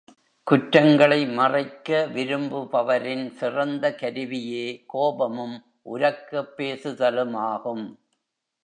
[0.43, 5.63] குற்றங்களை மறைக்க விரும்புபவரின் சிறந்த கருவியே கோபமும்,
[5.85, 7.95] உரக்கப்பேசுதலுமாகும்.